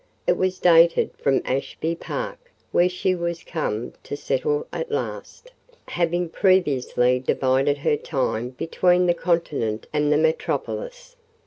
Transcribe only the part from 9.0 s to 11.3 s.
the continent and the metropolis.